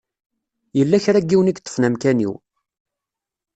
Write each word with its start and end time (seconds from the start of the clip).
Yella 0.77 1.03
kra 1.03 1.19
n 1.21 1.27
yiwen 1.29 1.47
i 1.49 1.49
yeṭṭfen 1.53 1.87
amkan-iw. 1.87 2.33